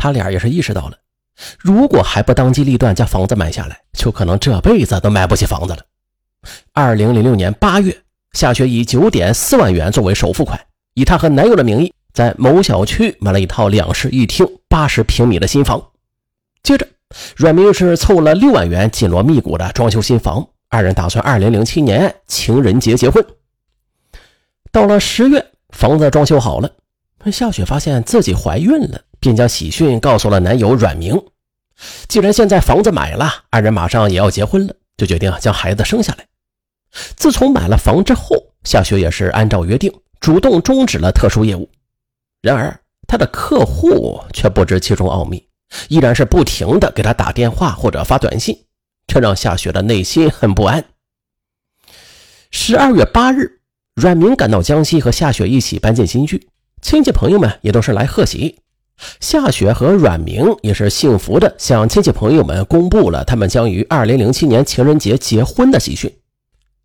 [0.00, 0.96] 他俩也是意识到了，
[1.58, 5.80] 如果还不当机立断将房子买下来，就可能这辈子都买不起房子了。
[6.72, 7.94] 二零零六年八月，
[8.32, 10.58] 夏雪以九点四万元作为首付款，
[10.94, 15.90] 以她和男友的名义，在某小区买了一套两室一厅、八十平米的新房。
[16.62, 16.86] 接着，
[17.36, 20.48] 阮明是凑了六万元，紧锣密鼓的装修新房。
[20.70, 23.22] 二人打算二零零七年情人节结婚。
[24.72, 26.70] 到了十月，房子装修好了，
[27.30, 31.22] 夏雪发现自己怀孕了，便将喜讯告诉了男友阮明。
[32.08, 36.26] 既然现在房子买了，二人马上也要结婚了，就决定将孩子生下来。
[37.16, 41.70] 自从买了房之后，夏雪也是按照约定，主动终止了特殊业务。
[42.42, 45.46] 然而，她的客户却不知其中奥秘，
[45.88, 48.64] 依然是不停的给她打电话或者发短信。
[49.06, 50.84] 这让夏雪的内心很不安。
[52.50, 53.60] 十二月八日，
[53.94, 56.48] 阮明赶到江西，和夏雪一起搬进新居，
[56.82, 58.58] 亲戚朋友们也都是来贺喜。
[59.20, 66.14] 夏雪和阮明也是幸福的向亲戚朋友们公布了他们将于二零零七年情人节结婚的喜讯。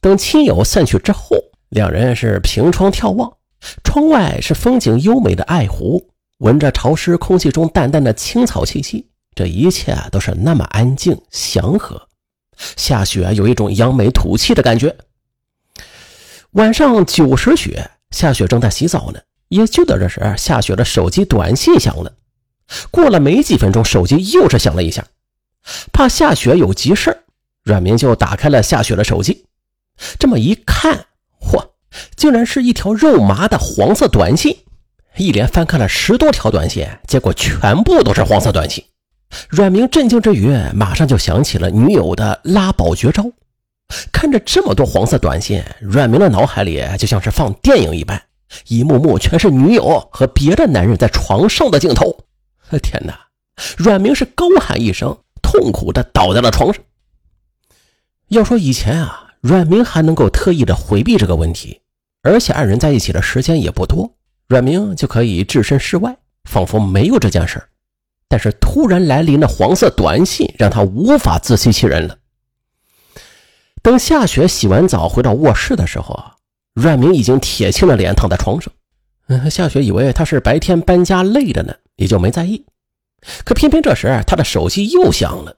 [0.00, 1.36] 等亲友散去之后，
[1.70, 3.32] 两人是凭窗眺望，
[3.82, 9.08] 窗外是风景优美的爱湖，闻着潮湿空气中淡淡的青草气息。
[9.34, 12.00] 这一切都是那么安静祥和，
[12.76, 14.96] 夏雪有一种扬眉吐气的感觉。
[16.52, 17.76] 晚上九时许，
[18.12, 22.12] 夏雪正在洗澡呢，也就在这时，夏雪的手机短信响了。
[22.90, 25.06] 过了没几分钟，手机又是响了一下，
[25.92, 27.16] 怕夏雪有急事
[27.62, 29.44] 阮明就打开了夏雪的手机。
[30.18, 31.06] 这么一看，
[31.40, 31.70] 嚯，
[32.16, 34.56] 竟然是一条肉麻的黄色短信。
[35.16, 38.84] 一连翻看了十多条短信，结果全部都是黄色短信。
[39.48, 43.24] 阮明震惊之余，马上就想起了女友的拉宝绝招。
[44.12, 48.20] 看着这么多黄色短信，阮明的脑海里就像是放电影一般，
[48.68, 52.16] 一幕幕全是女友和别的男人在床上的镜头。
[52.82, 53.18] 天哪！
[53.76, 56.82] 阮明是高喊一声，痛苦的倒在了床上。
[58.28, 61.80] 要说以前啊，阮明还能够特意的回避这个问题，
[62.22, 64.12] 而且二人在一起的时间也不多，
[64.48, 67.62] 阮明就可以置身事外，仿佛没有这件事
[68.28, 72.18] 但是突然来临的黄色短信让他无法自欺欺人了。
[73.82, 76.35] 等夏雪洗完澡回到卧室的时候啊，
[76.76, 78.70] 阮明已经铁青着脸躺在床上。
[79.28, 82.66] 嗯，夏雪以为他是白天搬家累着呢，也就没在意。
[83.44, 85.56] 可偏偏这时他的手机又响了。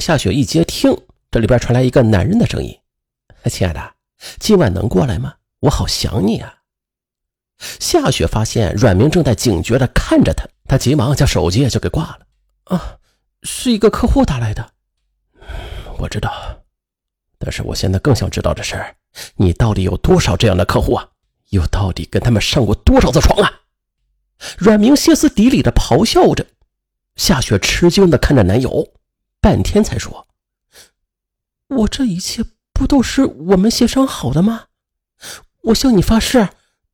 [0.00, 0.96] 夏雪一接听，
[1.30, 2.76] 这里边传来一个男人的声音
[3.44, 3.92] ：“亲爱的，
[4.40, 5.34] 今晚能过来吗？
[5.60, 6.54] 我好想你啊。”
[7.78, 10.48] 夏雪发现阮明正在警觉地看着他。
[10.66, 12.20] 他急忙将手机就给挂了。
[12.64, 12.96] 啊，
[13.42, 14.72] 是一个客户打来的。
[15.98, 16.61] 我知道，
[17.44, 18.80] 但是我现在更想知道的是，
[19.34, 21.08] 你到底有多少这样的客户啊？
[21.50, 23.50] 又到底跟他们上过多少次床啊？
[24.56, 26.46] 阮明歇斯底里的咆哮着。
[27.16, 28.88] 夏雪吃惊的看着男友，
[29.40, 30.28] 半天才说
[31.68, 34.66] ：“我这一切不都是我们协商好的吗？
[35.62, 36.48] 我向你发誓，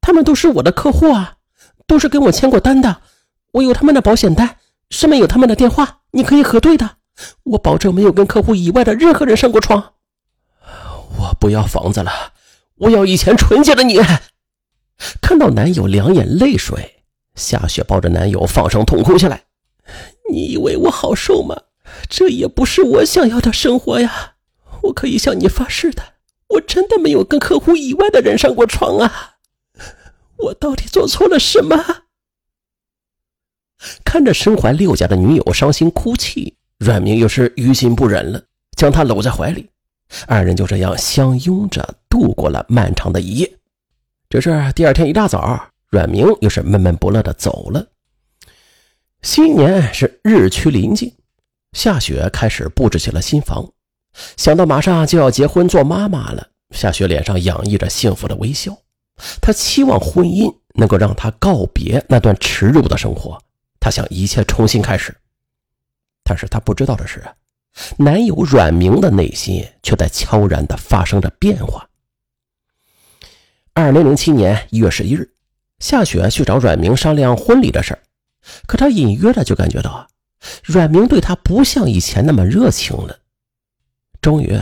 [0.00, 1.38] 他们都是我的客户啊，
[1.86, 3.00] 都是跟我签过单的。”
[3.54, 4.58] 我有他们的保险单，
[4.90, 6.98] 上面有他们的电话，你可以核对的。
[7.44, 9.93] 我保证没有跟客户以外的任何人上过床。
[11.18, 12.32] 我不要房子了，
[12.76, 13.98] 我要以前纯洁的你。
[15.20, 17.02] 看到男友两眼泪水，
[17.34, 19.44] 夏雪抱着男友放声痛哭起来。
[20.30, 21.56] 你以为我好受吗？
[22.08, 24.34] 这也不是我想要的生活呀！
[24.84, 26.02] 我可以向你发誓的，
[26.48, 29.36] 我真的没有跟客户以外的人上过床啊！
[30.36, 32.04] 我到底做错了什么？
[34.04, 38.42] 看着身怀六甲的女友伤心哭泣，阮明又是于心不忍了，
[38.76, 39.68] 将她搂在怀里，
[40.26, 43.58] 二人就这样相拥着度过了漫长的一夜。
[44.28, 47.86] 只是第二天一大早，阮明又是闷闷不乐的走了。
[49.22, 51.14] 新年是日趋临近，
[51.72, 53.64] 夏雪开始布置起了新房。
[54.36, 58.76] 想到马上就要结婚做妈妈了，夏雪脸上洋溢着幸福的微笑。
[59.40, 63.40] 她期望婚姻能够让她告别那段耻辱的生活。
[63.80, 65.16] 她想一切重新开始，
[66.22, 67.22] 但是她不知道的是，
[67.96, 71.88] 男友阮明的内心却在悄然的发生着变化。
[73.72, 75.34] 二零零七年一月十一日，
[75.80, 78.02] 夏雪去找阮明商量婚礼的事儿
[78.66, 80.06] 可她隐约的就感觉到，
[80.62, 83.18] 阮明对她不像以前那么热情了。
[84.20, 84.56] 终于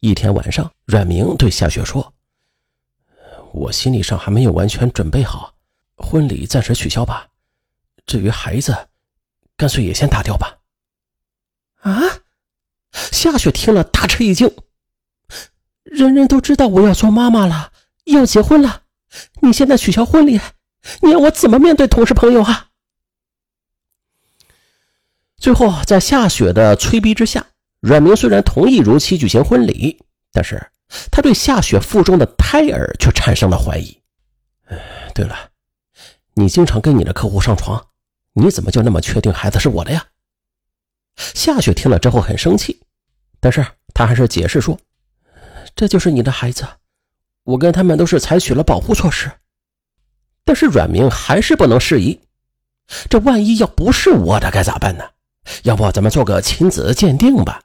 [0.00, 2.12] 一天晚上，阮明对夏雪说
[3.52, 5.54] ：“我心理上还没有完全准备好，
[5.96, 7.26] 婚礼暂时取消吧。”
[8.06, 8.88] 至于孩子，
[9.56, 10.58] 干脆也先打掉吧。
[11.80, 12.17] 啊！
[13.12, 14.50] 夏雪听了大吃一惊。
[15.84, 17.72] 人人都知道我要做妈妈了，
[18.04, 18.82] 要结婚了，
[19.40, 20.40] 你现在取消婚礼，
[21.00, 22.68] 你让我怎么面对同事朋友啊？
[25.38, 27.46] 最后，在夏雪的催逼之下，
[27.80, 29.98] 阮明虽然同意如期举行婚礼，
[30.32, 30.70] 但是
[31.10, 33.96] 他对夏雪腹中的胎儿却产生了怀疑。
[35.14, 35.50] 对了，
[36.34, 37.86] 你经常跟你的客户上床，
[38.34, 40.04] 你怎么就那么确定孩子是我的呀？
[41.16, 42.82] 夏雪听了之后很生气，
[43.40, 43.64] 但是
[43.94, 44.78] 他还是解释说
[45.76, 46.66] ：“这就是你的孩子，
[47.44, 49.30] 我跟他们都是采取了保护措施。”
[50.44, 52.20] 但是阮明还是不能释疑，
[53.10, 55.04] 这万一要不是我的该咋办呢？
[55.62, 57.60] 要不咱们做个亲子鉴定吧？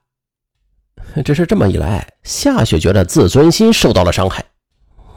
[1.24, 4.44] 只是这么一来，夏雪觉得自尊心受到了伤害。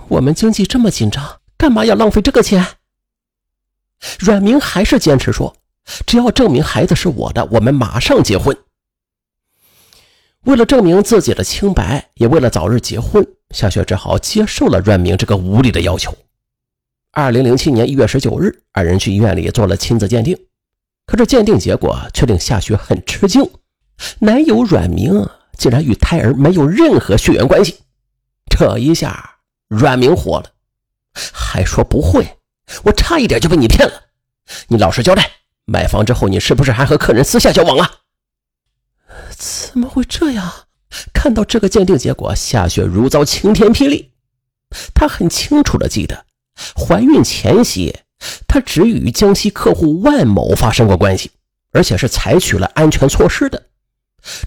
[0.09, 2.67] 我们经济这么紧张，干嘛要浪费这个钱？
[4.19, 5.57] 阮明还是坚持说，
[6.07, 8.57] 只要证明孩子是我的，我们马上结婚。
[10.47, 16.17] 为了证明自己的清白，也为了早日结婚，夏雪只好接受了阮明这个无理的要求。
[17.11, 20.39] 二零零七年一月十九日，二人去医院里做了亲子鉴定。
[21.05, 23.51] 可是鉴定结果却令夏雪很吃惊，
[24.21, 27.79] 男友阮明竟然与胎儿没有任何血缘关系。
[28.49, 30.45] 这一下，阮明火了，
[31.33, 32.25] 还说不会，
[32.85, 33.95] 我差一点就被你骗了。
[34.69, 35.29] 你老实交代，
[35.65, 37.91] 买房之后你是不是还和客人私下交往啊？
[39.37, 40.53] 怎么会这样？
[41.13, 44.13] 看到这个鉴定结果，夏雪如遭晴天霹雳。
[44.95, 46.25] 她很清楚的记得，
[46.75, 47.95] 怀孕前夕。
[48.49, 51.31] 她只与江西客户万某发生过关系，
[51.73, 53.67] 而且是采取了安全措施的。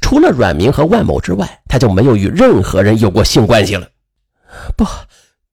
[0.02, 3.90] 除了阮明和万某之外，她就没有与任何人有过性关系了。
[4.76, 4.86] 不，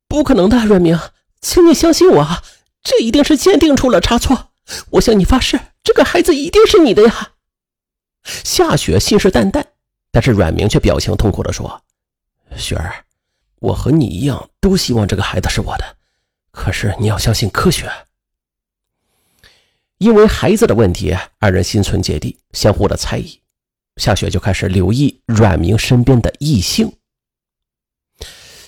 [0.09, 0.99] 不可能的，阮明，
[1.43, 2.27] 请你相信我，
[2.83, 4.49] 这一定是鉴定出了差错。
[4.93, 7.33] 我向你发誓，这个孩子一定是你的呀。
[8.45, 9.65] 夏雪信誓旦旦，
[10.11, 11.81] 但是阮明却表情痛苦地说
[12.57, 13.05] ：“雪儿，
[13.61, 15.85] 我和你一样，都希望这个孩子是我的，
[16.51, 17.91] 可是你要相信科学。”
[19.99, 23.41] 因为孩子的问题，二人心存芥蒂，相互的猜疑。
[23.97, 26.93] 夏雪就开始留意阮明身边的异性。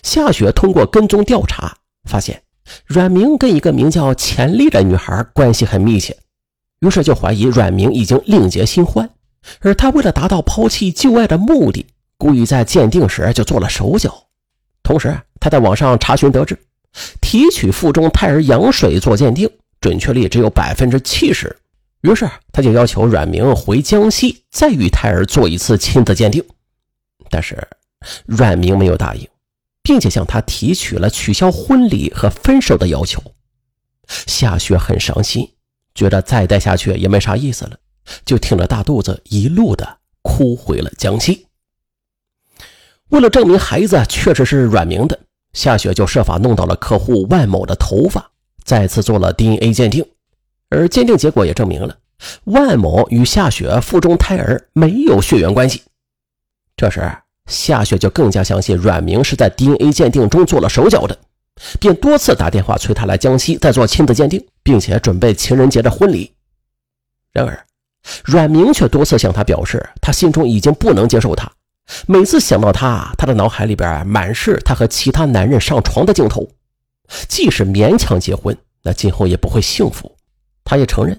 [0.02, 2.42] 夏雪通过跟踪调查，发现
[2.86, 6.16] 阮明跟一个名叫钱丽的女孩关系很密切，
[6.80, 9.10] 于是就怀疑阮明已经另结新欢，
[9.60, 11.86] 而他为了达到抛弃旧爱的目的，
[12.16, 14.26] 故意在鉴定时就做了手脚。
[14.82, 16.58] 同时，他在网上查询得知，
[17.20, 19.50] 提取腹中胎儿羊水做鉴定。
[19.80, 21.56] 准确率只有百分之七十，
[22.00, 26.44] 于是他就要求阮明回江西再与胎儿做一次亲子鉴定，
[27.30, 27.56] 但是
[28.26, 29.24] 阮明没有答应，
[29.84, 33.22] 并且向他提取了取消婚礼和分手的要求。
[34.26, 35.48] 夏雪很伤心，
[35.94, 37.78] 觉得再待下去也没啥意思了，
[38.24, 41.46] 就挺着大肚子一路的哭回了江西。
[43.08, 45.18] 为了证明孩子确实是阮明的，
[45.52, 48.30] 夏雪就设法弄到了客户万某的头发。
[48.64, 50.04] 再次做了 DNA 鉴定，
[50.68, 51.96] 而鉴定结果也证明了
[52.44, 55.82] 万某与夏雪腹中胎儿没有血缘关系。
[56.76, 57.10] 这时，
[57.46, 61.18] 夏雪就更加相信阮明是在 DNA 鉴定中做了手脚的，
[61.80, 66.30] 便多次打电话催他来江西再做亲子鉴定，并且准备情人节的婚礼。
[67.32, 67.66] 然而，
[68.24, 71.50] 阮明却多次向他表示，他心中已经不能接受他。
[72.06, 76.46] 每次想到他，他的脑海里边满是他和其他男人上床的镜头。
[77.26, 80.14] 即使勉强结婚，那今后也不会幸福。
[80.64, 81.18] 他也承认，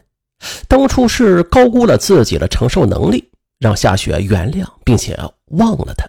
[0.68, 6.08] 当初是高估了自己的承受能力，让夏雪原谅并且忘了他。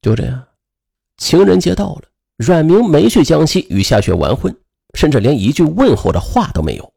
[0.00, 0.44] 就这样，
[1.16, 2.02] 情人节到了，
[2.36, 4.56] 阮明没去江西与夏雪完婚，
[4.94, 6.91] 甚至连一句问候的话都没有。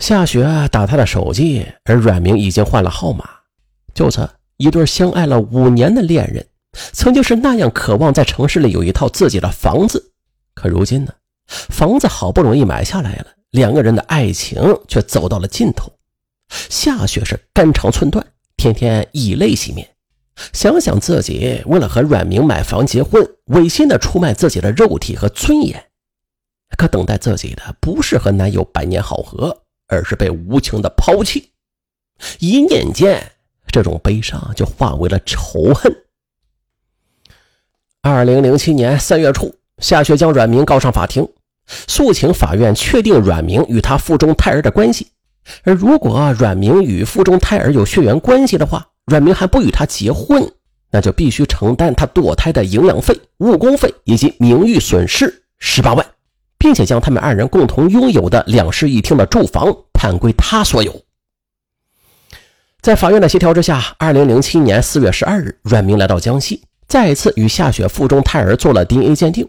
[0.00, 0.42] 夏雪
[0.72, 3.28] 打他的手机，而阮明已经换了号码。
[3.94, 4.26] 就此，
[4.56, 6.44] 一对相爱了五年的恋人。
[6.92, 10.12] 曾经是那样渴望在城市里有一套自己的房子，
[10.54, 11.12] 可如今呢？
[11.46, 15.92] 房子好不容易买下来了，两个人的爱情却走到了尽头。
[16.48, 18.24] 夏雪是肝肠寸断，
[18.56, 19.86] 天天以泪洗面。
[20.54, 25.84] 想想自己为了和阮明买房结婚，违心的出卖自己的肉体和尊严，
[26.78, 29.59] 可等待自己的不是和男友百年好合，
[29.90, 31.50] 而是被无情的抛弃。
[32.38, 33.32] 一念间，
[33.66, 35.94] 这种悲伤就化为了仇恨。
[38.02, 41.28] 二零零七年三月初，夏雪将阮明告上法庭，
[41.66, 45.08] 诉请法院确定阮明与他腹中胎儿的关系。
[45.64, 50.50] 而如果阮明与腹中胎儿有血缘关系的话，阮明还不与他结婚，
[50.90, 56.06] 那就必须承担他堕胎的营养费、误工费以及名誉损失十八万，
[56.70, 61.02] 并且将他们二人共同拥有的两室一厅的住房判归他所有。
[62.80, 66.62] 在法院的协调之下，二零零七年四月十二日，阮明来到江西。
[66.86, 69.48] 再一次与夏雪腹中胎儿做了 DNA 鉴定，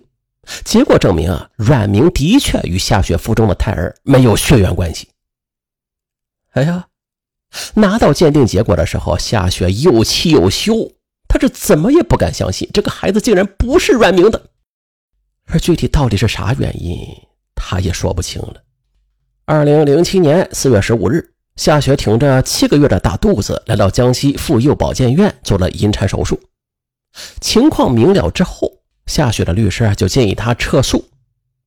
[0.65, 5.07] 结果证明啊，阮明的确与夏雪腹中的胎儿没有血缘关系。
[6.53, 6.87] 哎呀，
[7.75, 10.73] 拿到鉴定结果的时候，夏雪又气又羞，
[11.27, 14.41] 她是怎么也不敢相信这个孩子竟然不是阮明的。
[15.47, 16.99] 而具体到底是啥原因，
[17.55, 18.55] 他也说不清了。
[19.45, 26.39] 二零零七年四月十五日，夏雪挺着七个月的大肚子来到江西妇幼保健院做了引产手术。
[27.39, 28.71] 情况明了之后，
[29.05, 31.09] 夏雪的律师就建议她撤诉。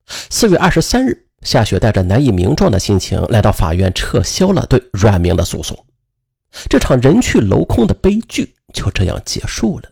[0.07, 1.21] 四月二十三日。
[1.43, 5.85] 夏雪带着难以名状的心情来到法院，撤销了对阮明的诉讼。
[6.71, 9.91] 这场人去楼空的悲剧就这样结束了。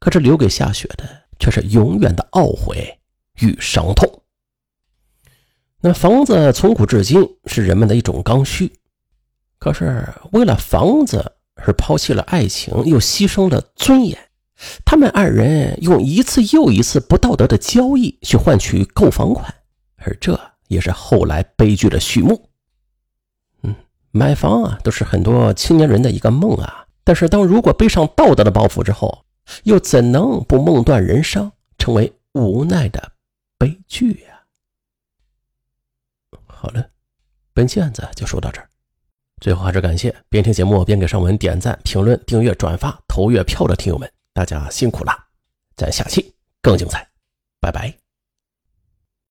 [0.00, 1.04] 可是留给夏雪的
[1.38, 2.98] 却是永远的懊悔
[3.40, 4.22] 与伤痛。
[5.80, 8.72] 那房子从古至今是人们的一种刚需，
[9.58, 14.18] 可是为了房子而抛弃了爱情，又牺牲了尊严。
[14.84, 19.54] 他们二人用一次又一次不道德的交易去换取购房款，
[19.96, 20.40] 而这。
[20.68, 22.48] 也是后来悲剧的序幕。
[23.62, 23.76] 嗯，
[24.12, 26.86] 买房啊，都是很多青年人的一个梦啊。
[27.04, 29.23] 但是，当如果背上道德的包袱之后，
[29.64, 33.12] 又怎能不梦断人生，成为无奈的
[33.58, 34.44] 悲剧呀？
[36.46, 36.90] 好了，
[37.52, 38.68] 本期案子就说到这儿。
[39.40, 45.12] 最后还是感谢边听节目边给上文点赞、评论、订阅、转发、投月票的听友们，大家辛苦了。
[45.76, 47.06] 咱下期更精彩，
[47.60, 48.03] 拜拜。